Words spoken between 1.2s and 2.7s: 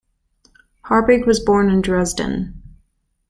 was born in Dresden.